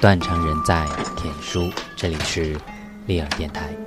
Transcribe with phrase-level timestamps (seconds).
[0.00, 2.56] 断肠人在田书，这里是
[3.06, 3.79] 利尔电台。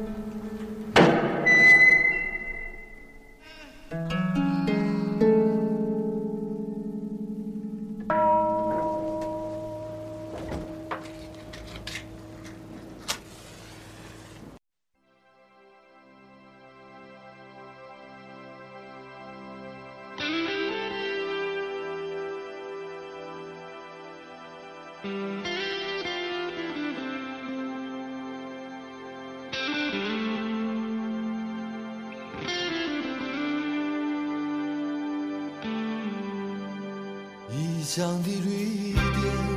[37.96, 39.53] 乡的绿点，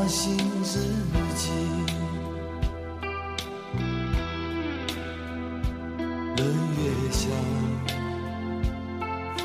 [0.00, 0.80] 最扎心自
[1.36, 1.50] 己，
[6.36, 6.46] 冷
[6.78, 7.28] 月下，
[9.36, 9.44] 风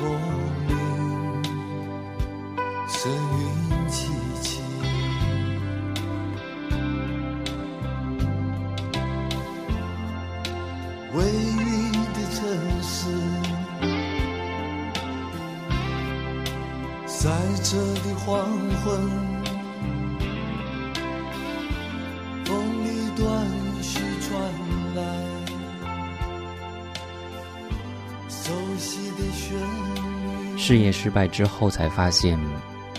[30.66, 32.36] 事业失败之后，才发现，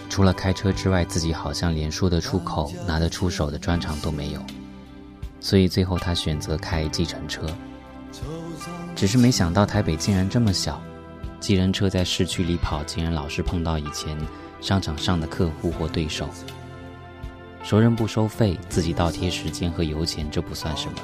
[0.09, 4.41] 除了开车之外，自己好像连说得出口、拿得出手的专长都没有。
[5.41, 7.45] 所以最后他选择开计程车。
[8.95, 10.81] 只是没想到台北竟然这么小，
[11.41, 14.17] 计程车在市区里跑，竟然老是碰到以前
[14.61, 16.29] 商场上的客户或对手。
[17.63, 20.97] 熟人不收费，自己倒贴时间和油钱，这不算什么。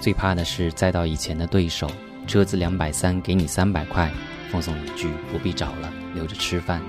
[0.00, 1.90] 最怕的是再到以前的对手，
[2.28, 4.08] 车子两百三，给你三百块。
[4.50, 6.82] 奉送一句不必找了，留着吃饭，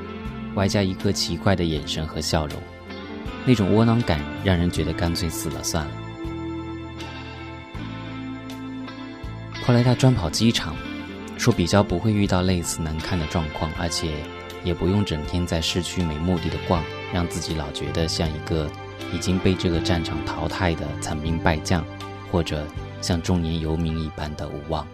[0.55, 2.61] 外加一个奇怪的眼神和笑容，
[3.45, 5.91] 那种窝囊感让人觉得干脆死了算了。
[9.65, 10.75] 后来他专跑机场，
[11.37, 14.13] 说比较不会遇到类似难看的状况，而且
[14.63, 16.83] 也不用整天在市区没目的的逛，
[17.13, 18.67] 让自己老觉得像一个
[19.13, 21.85] 已经被这个战场淘汰的残兵败将，
[22.31, 22.65] 或者
[22.99, 24.87] 像中年游民一般的无望。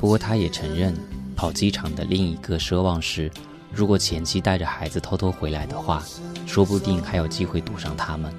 [0.00, 0.94] 不过，他也承认，
[1.36, 3.30] 跑机场的另一个奢望是，
[3.72, 6.02] 如果前妻带着孩子偷偷回来的话，
[6.46, 8.32] 说不定还有机会堵上他们，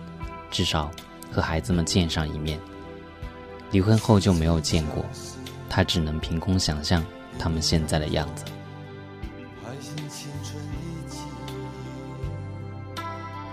[0.52, 0.92] 至少
[1.32, 2.60] 和孩子们见上一面。
[3.72, 5.04] 离婚后就没有见过，
[5.70, 7.04] 他只能凭空想象
[7.40, 8.46] 他们现在的样子。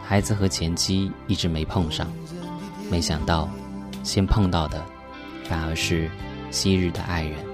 [0.04, 2.06] 孩子和前妻一直没碰上，
[2.90, 3.48] 没想到，
[4.04, 4.84] 先碰到的，
[5.44, 6.10] 反而是
[6.50, 7.51] 昔日的爱人。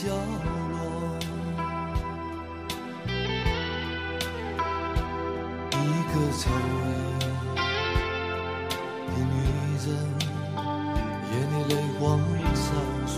[0.00, 0.14] 角落，
[5.72, 5.74] 一
[6.06, 6.78] 个愁眉
[9.08, 9.34] 的女
[9.82, 9.86] 人，
[11.32, 12.00] 眼里泪光
[12.54, 12.62] 闪
[13.08, 13.10] 烁。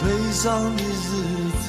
[0.00, 0.40] 悲伤
[0.76, 1.04] 的日
[1.62, 1.64] 子，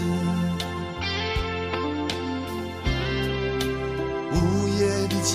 [4.32, 4.36] 午
[4.78, 5.34] 夜的街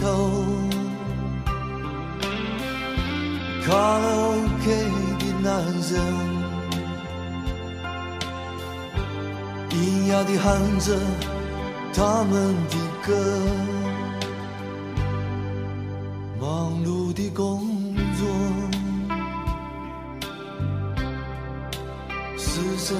[0.00, 0.08] 头，
[3.68, 4.64] 卡拉 OK
[5.18, 5.52] 的男
[5.90, 5.92] 人。
[9.68, 9.72] 喑
[10.10, 10.46] 哑地哼
[10.80, 10.96] 着
[11.92, 12.32] 他们
[12.70, 13.12] 的歌，
[16.40, 17.68] 忙碌的工
[18.16, 18.26] 作，
[22.38, 22.96] 失神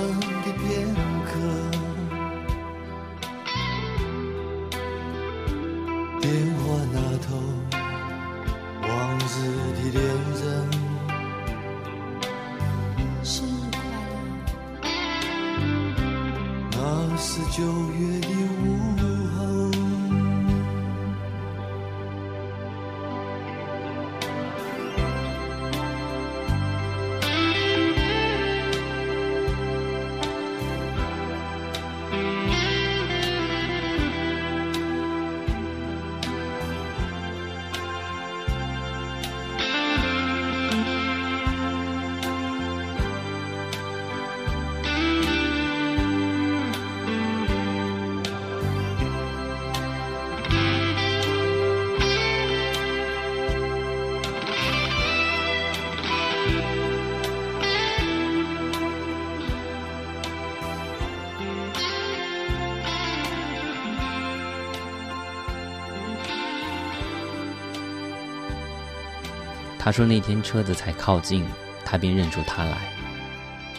[69.89, 71.43] 他说那天车子才靠近，
[71.83, 72.93] 他便认出他来，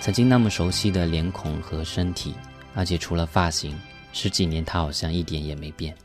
[0.02, 2.34] 曾经那么熟悉的脸孔和身体，
[2.74, 3.80] 而且除了发型，
[4.12, 5.96] 十几年他好像一点也没变。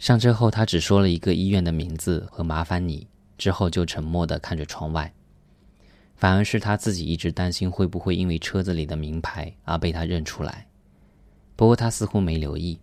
[0.00, 3.06] 上车后，他只说了一个医院的名字和“麻烦你”，
[3.38, 5.14] 之后就沉默地看着窗外。
[6.16, 10.66] 反而是他自己一直担心会不会因为车子里的名牌而被他认出来。
[11.54, 12.80] 不过他似乎没留意，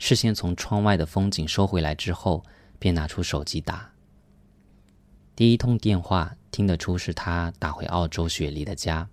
[0.00, 2.42] 视线从窗外的风景收回来之后，
[2.80, 3.88] 便拿出手机打。
[5.36, 9.06] 第一通电话听得出是他打回澳洲雪梨的家，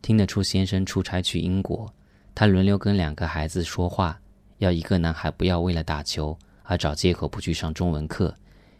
[0.00, 1.92] 听得出先生出差去英国，
[2.36, 4.16] 他轮流跟两个孩子说话，
[4.58, 6.38] 要一个男孩不要为了打球。
[6.68, 8.34] 而找借口不去上中文课，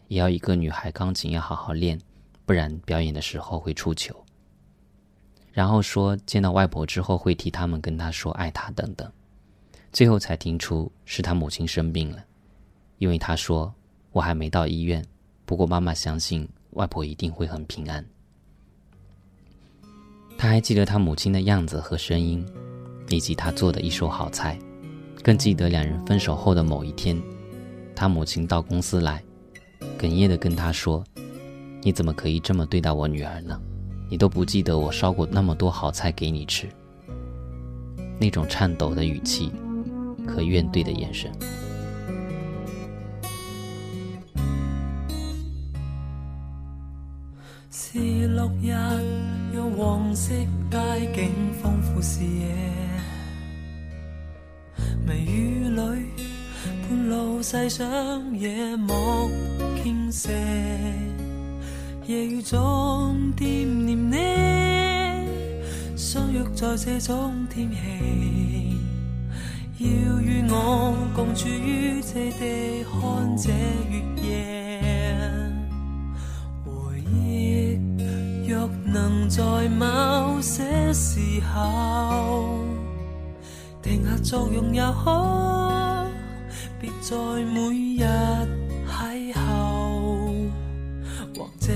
[0.09, 1.97] 也要一个女孩钢琴要好好练，
[2.45, 4.13] 不然表演的时候会出糗。
[5.53, 9.09] 然后说见到外婆之后会替他们跟她说爱她等等，
[9.93, 12.23] 最后才听出是他母亲生病了，
[12.97, 13.73] 因为他说
[14.11, 15.01] 我还没到医院，
[15.45, 16.45] 不过妈妈相信
[16.77, 18.05] 外婆一定会很平安。
[20.37, 22.45] 他还记得他母亲的样子和声音，
[23.09, 24.57] 以及他做的一手好菜，
[25.23, 27.19] 更记得两人分手后的某一天。
[27.95, 29.23] 他母亲到公司来，
[29.97, 31.03] 哽咽的跟他说
[31.81, 33.59] ：“你怎么可以这么对待我女儿呢？
[34.07, 36.69] 你都不记得我烧过那么多好菜给你吃。”
[38.21, 39.51] 那种颤抖的语气
[40.27, 41.31] 和怨怼的眼神。
[47.79, 48.73] 是六日，
[49.53, 50.33] 用黄色
[50.71, 50.77] 街
[51.13, 51.29] 景
[51.61, 52.47] 丰富视野，
[55.05, 55.79] 微雨里。
[56.89, 57.85] 半路细想
[58.35, 59.29] 夜幕
[59.83, 60.31] 倾泻，
[62.07, 64.15] 夜雨中惦念你，
[65.95, 67.77] 相约在这种天气，
[69.77, 73.51] 要与我共处于这地看这
[73.91, 74.56] 月夜。
[78.97, 81.19] 能在某些时
[81.53, 82.57] 候
[83.83, 86.07] 停下作用也好。
[86.81, 87.15] 别在
[87.53, 87.59] 每
[87.95, 88.03] 日
[88.89, 90.49] 邂逅，
[91.35, 91.71] 或者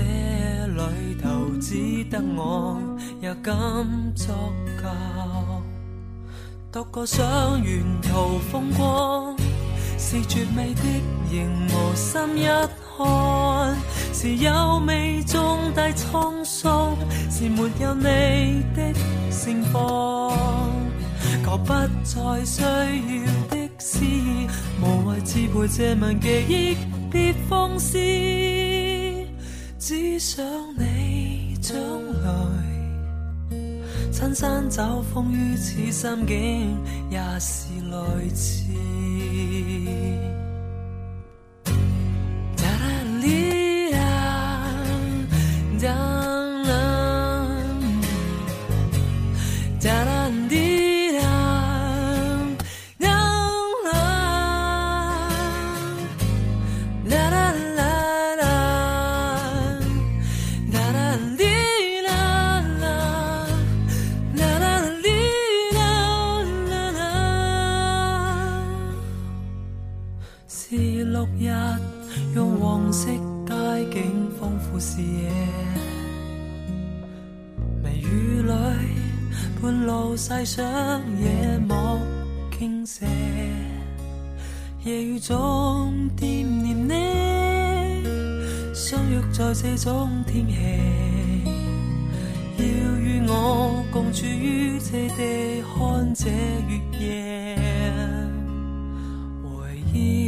[0.66, 1.28] 里头
[1.60, 2.76] 只得我
[3.20, 3.54] 也敢
[4.16, 4.34] 作
[4.82, 4.88] 旧。
[6.72, 7.22] 独个想
[7.62, 9.36] 沿途风光，
[9.96, 10.82] 是绝美的
[11.30, 12.46] 荧幕心一
[13.04, 13.76] 看，
[14.12, 16.96] 是优美中带沧桑，
[17.30, 18.92] 是没有你的
[19.30, 20.32] 盛放，
[21.44, 21.72] 求不
[22.04, 23.58] 再需要的。
[23.78, 23.98] 是
[24.80, 26.76] 无谓支配这晚记忆，
[27.10, 27.98] 别放肆。
[29.78, 30.44] 只想
[30.78, 31.76] 你将
[32.22, 32.30] 来
[34.12, 36.78] 亲山走风雨，此心境
[37.10, 38.62] 也是类似。
[72.92, 73.08] 细
[80.44, 80.62] 想
[81.20, 81.74] 夜幕
[82.58, 83.04] 倾泻，
[84.84, 86.28] 夜雨中惦
[86.62, 86.92] 念你，
[88.74, 90.54] 相约在这种天气，
[92.58, 92.64] 要
[92.98, 96.28] 与我共处于这地看这
[96.68, 97.56] 月夜。
[99.42, 99.50] 回
[99.92, 100.21] 忆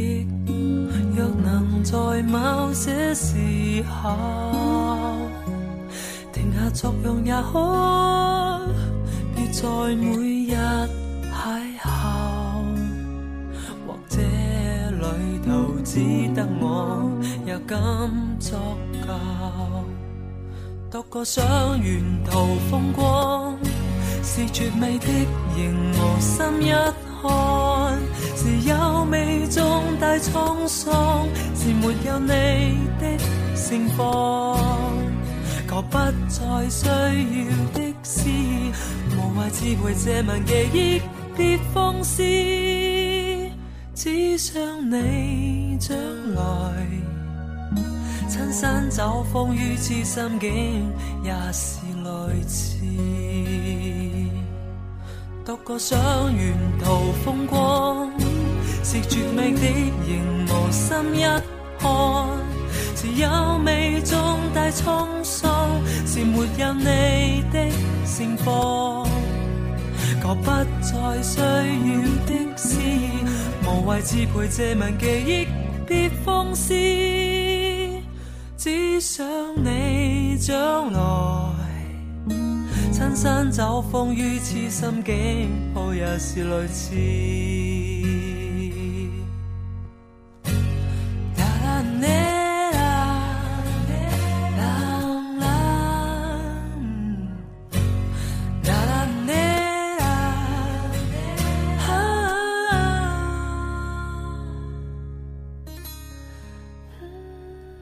[1.85, 3.35] 在某些时
[3.83, 4.17] 候
[6.33, 8.61] 停下作用也好。
[9.55, 10.53] 在每日
[11.31, 11.39] 邂
[11.79, 11.87] 逅，
[13.87, 14.19] 或者
[14.91, 16.01] 旅途只
[16.35, 17.09] 得我
[17.45, 17.77] 也敢
[18.37, 18.59] 作
[18.91, 19.07] 旧。
[20.91, 21.41] 独个想
[21.81, 23.57] 沿途风光，
[24.21, 25.07] 是绝美的
[25.57, 26.71] 荧幕心一
[27.21, 27.97] 看，
[28.45, 29.63] 是优美中
[29.99, 32.27] 带沧桑，是没有你
[32.99, 33.17] 的
[33.55, 34.55] 盛放，
[35.67, 35.97] 觉不
[36.29, 36.93] 再需要
[37.73, 38.29] 的是。
[39.17, 41.01] 无谓支配这晚记忆，
[41.35, 42.21] 别放肆。
[43.95, 44.61] 只想
[44.91, 45.97] 你将
[46.35, 46.43] 来
[48.29, 52.77] 亲身走风雨，此心境也是类似。
[55.43, 55.97] 独个想
[56.35, 58.11] 沿途风光，
[58.87, 59.65] 是绝美的
[60.07, 61.23] 荧幕心一
[61.79, 61.89] 看，
[62.95, 67.67] 是优美中带沧桑，是没有你的
[68.05, 69.09] 盛放。
[70.21, 70.51] 觉不
[70.81, 71.45] 再需要
[72.27, 72.77] 的是，
[73.65, 75.47] 无谓支配这吻记忆，
[75.87, 76.75] 别放肆。
[78.55, 79.25] 只想
[79.63, 80.99] 你将来
[82.91, 87.74] 亲身走风雨，此心境可也是类似。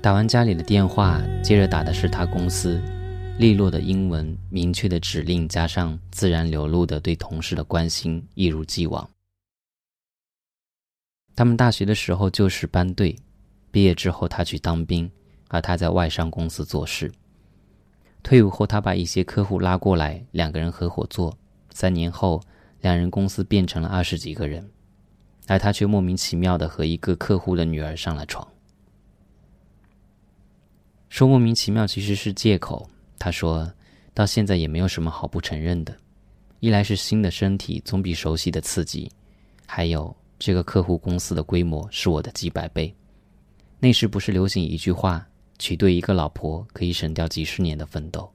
[0.04, 2.78] 打完家里的电话，接着打的是他公司，
[3.40, 9.10] 利落的英文，明确的指令，加上自然流露的对同事的关心，一如既往。
[11.38, 13.16] 他们大学的时候就是班队，
[13.72, 15.10] 毕业之后他去当兵，
[15.48, 17.10] 而他在外商公司做事。
[18.22, 21.34] 退伍后，他把一些客户拉过来，两个人合伙做。
[21.70, 22.44] 三年后，
[22.82, 24.70] 两人公司变成了二十几个人，
[25.48, 28.46] 而他却莫名其妙的和一个客户的女儿上了床。
[31.14, 32.90] 说莫名其妙其实是借口。
[33.20, 33.72] 他说
[34.16, 35.96] 到现在也没有什么好不承认的。
[36.60, 39.12] 一来是新的身体总比熟悉的刺激，
[39.68, 42.92] 还有这个客户公司的规模是我的几百倍。
[43.80, 45.24] 那时不是流行一句话：
[45.60, 48.28] 娶对一个老婆可以省掉几十年的奋斗。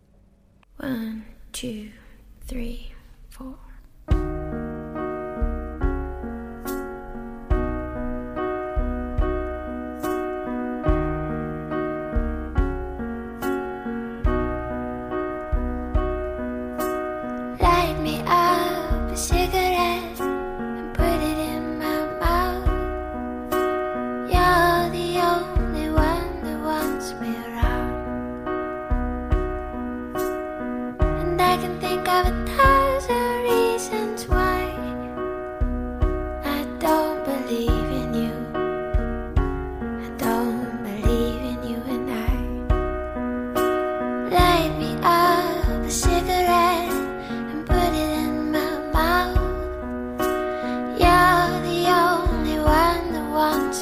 [0.76, 1.88] One, two,
[2.49, 2.78] three,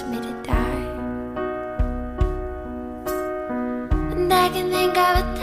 [0.08, 0.86] me to die.
[4.12, 5.35] And I can think of a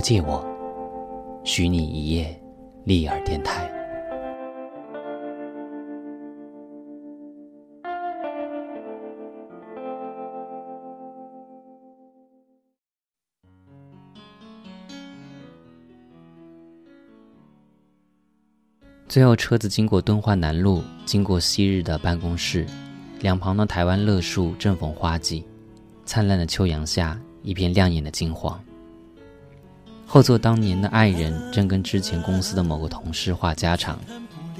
[0.00, 0.44] 借我，
[1.44, 2.40] 许你一夜
[2.84, 3.70] 立耳电台。
[19.08, 22.64] 最后，车子经过敦化南路，经过昔日的办公室，
[23.18, 25.44] 两旁的台湾乐树正逢花季，
[26.04, 28.62] 灿烂的秋阳下，一片亮眼的金黄。
[30.12, 33.96] 后座当年的爱人正跟之前公司的某个同事话家常，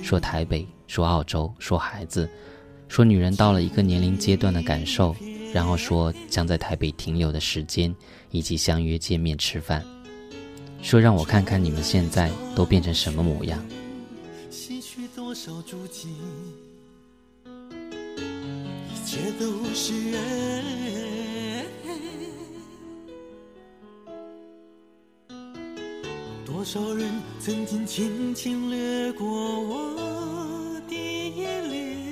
[0.01, 2.31] 说台北，说澳洲，说孩子，
[2.87, 5.13] 说女人到了一个年龄阶段的感受，
[5.53, 7.93] 然后说将在台北停留的时间，
[8.31, 9.85] 以及相约见面吃饭，
[10.83, 13.61] 说让我看看你们现在都变成什么模样。
[15.17, 16.11] 多少足迹，
[17.45, 21.00] 一切都是缘。
[26.61, 27.09] 多少人
[27.41, 32.07] 曾经轻轻掠过我的眼帘，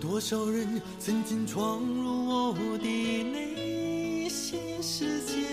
[0.00, 2.84] 多少人曾经闯入我的
[3.24, 5.48] 内心世界。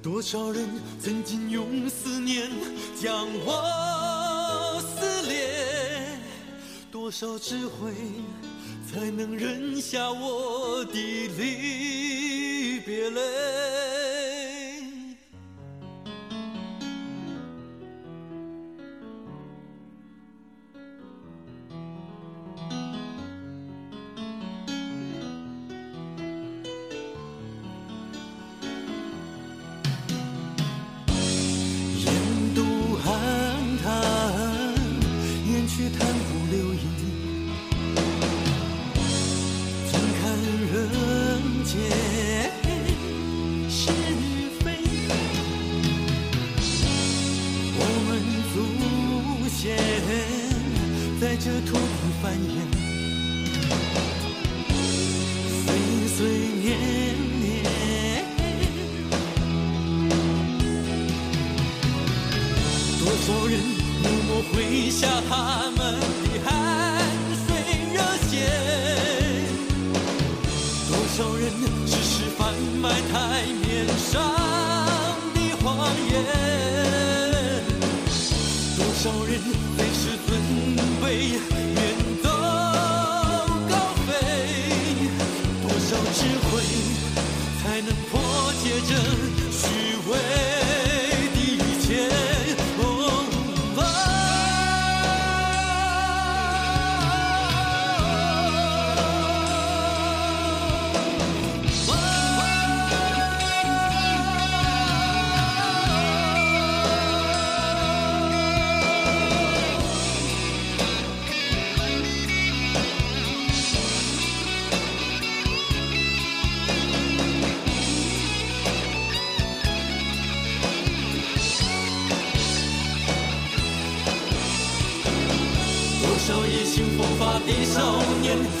[0.00, 0.66] 多少人
[0.98, 2.50] 曾经用思念
[2.98, 6.16] 将我撕裂？
[6.90, 7.92] 多少智慧
[8.90, 13.69] 才能忍下我的离别泪？
[51.40, 51.74] 着土
[78.90, 79.40] 多少人
[79.78, 80.28] 累世尊
[81.00, 81.04] 卑，
[81.54, 81.80] 远
[82.20, 82.28] 走
[83.70, 83.72] 高
[84.04, 84.08] 飞？
[85.62, 86.18] 多少智
[86.50, 86.50] 慧
[87.62, 88.20] 才能破
[88.60, 88.90] 解这
[89.52, 89.62] 虚
[90.10, 90.59] 伪？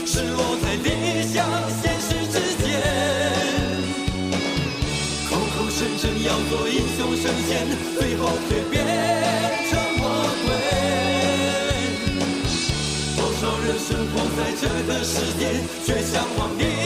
[0.04, 1.46] 失落在理想
[1.80, 2.66] 现实之间
[5.28, 7.50] 口口声声要做英雄圣贤
[7.94, 8.74] 最后却变
[9.70, 10.02] 成魔
[10.44, 10.48] 鬼
[13.16, 15.40] 多少人生活在这个世界
[15.84, 16.79] 却向往你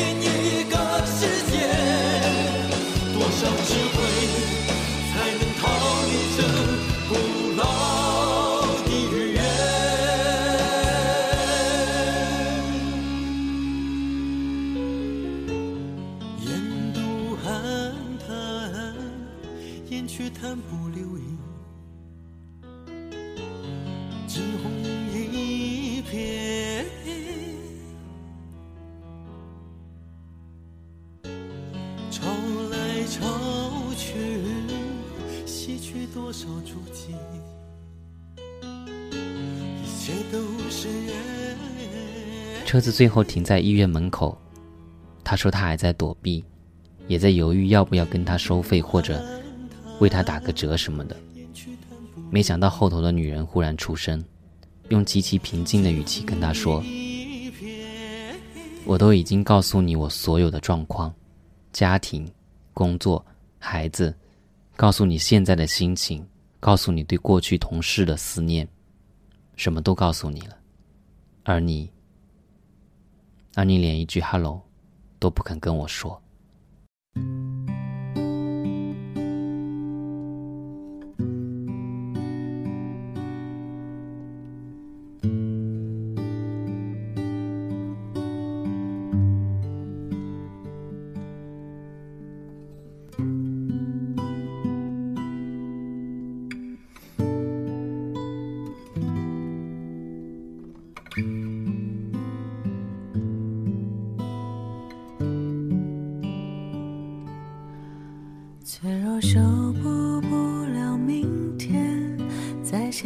[32.15, 32.23] 愁
[32.71, 33.25] 来愁
[33.97, 34.15] 去，
[35.45, 37.13] 洗去多少足迹，
[39.83, 40.39] 一切都
[40.71, 40.87] 是
[42.65, 44.39] 车子最后停在医院门口，
[45.25, 46.45] 他说他还在躲避，
[47.09, 49.21] 也在犹豫要不要跟他收费或者
[49.99, 51.17] 为他打个折什么的。
[52.31, 54.25] 没想到后头的女人忽然出声，
[54.91, 56.81] 用极其平静的语气跟他说
[58.87, 61.13] ：“我都已经告诉你我所有的状况，
[61.75, 62.27] 家庭、
[62.73, 63.23] 工作、
[63.59, 64.17] 孩子，
[64.77, 66.25] 告诉你现在的心情，
[66.61, 68.67] 告诉你对过去同事的思念，
[69.57, 70.57] 什么都告诉你了，
[71.43, 71.91] 而你。”
[73.57, 74.63] 而你连一句 “hello”
[75.19, 76.21] 都不肯跟我说。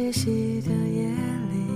[0.09, 1.67] 熟悉的夜里，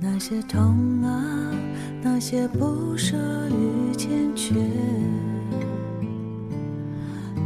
[0.00, 1.52] 那些痛啊，
[2.00, 3.16] 那些不舍
[3.48, 4.54] 与欠缺，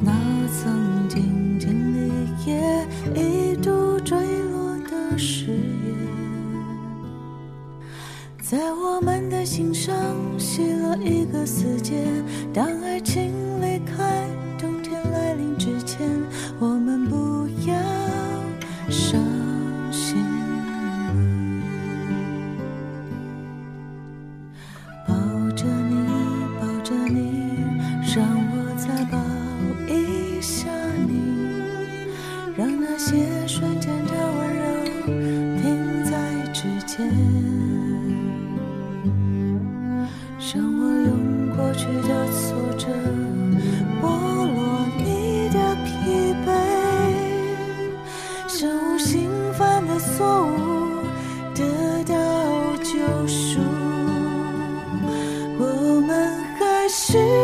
[0.04, 0.12] 那
[0.48, 2.10] 曾经经历
[2.44, 5.96] 也一度坠落的誓言，
[8.42, 9.94] 在我们的心上
[10.38, 12.04] 系了一个死结。
[12.52, 13.49] 当爱情。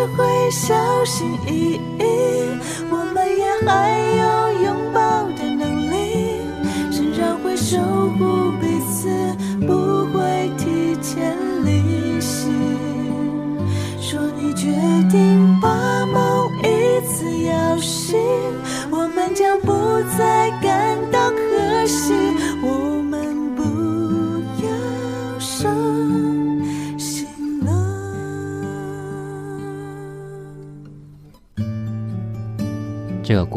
[0.08, 2.04] 会小心翼翼
[2.90, 4.45] 我们也还有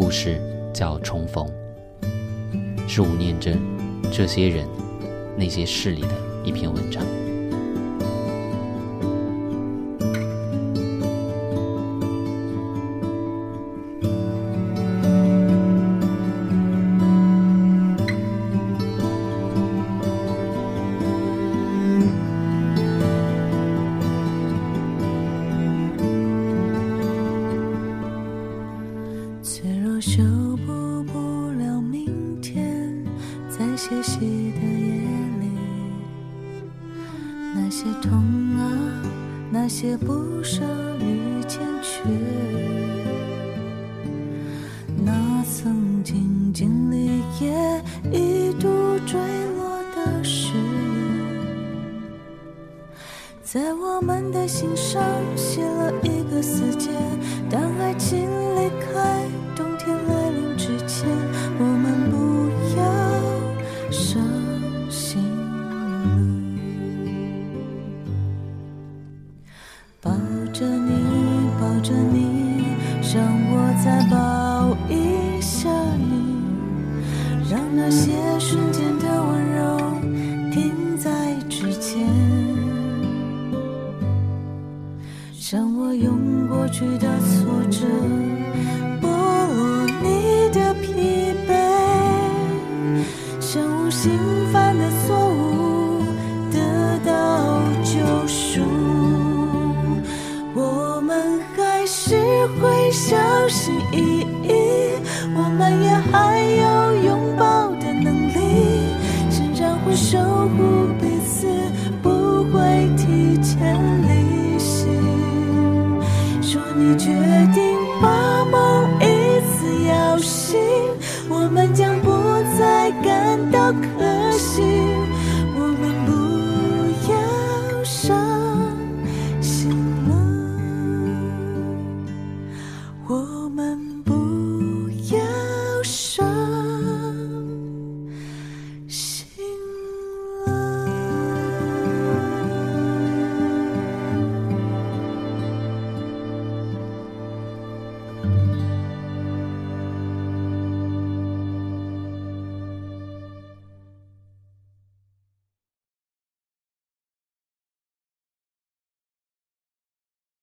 [0.02, 0.40] 故事
[0.74, 1.46] 叫《重逢》，
[2.88, 3.60] 是吴念真
[4.10, 4.66] 这些人，
[5.38, 7.04] 那些事里的一篇文章。